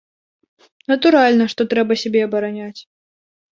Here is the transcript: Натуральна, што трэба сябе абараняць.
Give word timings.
Натуральна, 0.91 1.45
што 1.53 1.61
трэба 1.75 1.99
сябе 2.07 2.25
абараняць. 2.31 2.81